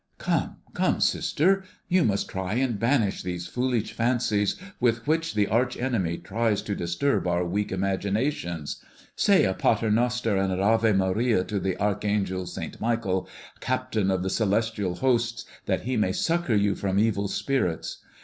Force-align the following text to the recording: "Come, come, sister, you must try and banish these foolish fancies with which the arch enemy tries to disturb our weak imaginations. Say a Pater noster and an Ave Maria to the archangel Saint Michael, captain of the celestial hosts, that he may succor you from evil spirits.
"Come, 0.17 0.55
come, 0.73 0.99
sister, 0.99 1.63
you 1.87 2.03
must 2.03 2.27
try 2.27 2.55
and 2.55 2.79
banish 2.79 3.21
these 3.21 3.45
foolish 3.45 3.93
fancies 3.93 4.55
with 4.79 5.05
which 5.05 5.35
the 5.35 5.45
arch 5.45 5.77
enemy 5.77 6.17
tries 6.17 6.63
to 6.63 6.73
disturb 6.73 7.27
our 7.27 7.45
weak 7.45 7.71
imaginations. 7.71 8.83
Say 9.15 9.45
a 9.45 9.53
Pater 9.53 9.91
noster 9.91 10.37
and 10.37 10.51
an 10.51 10.59
Ave 10.59 10.93
Maria 10.93 11.43
to 11.43 11.59
the 11.59 11.79
archangel 11.79 12.47
Saint 12.47 12.81
Michael, 12.81 13.29
captain 13.59 14.09
of 14.09 14.23
the 14.23 14.31
celestial 14.31 14.95
hosts, 14.95 15.45
that 15.67 15.81
he 15.83 15.95
may 15.97 16.13
succor 16.13 16.55
you 16.55 16.73
from 16.73 16.97
evil 16.97 17.27
spirits. 17.27 17.99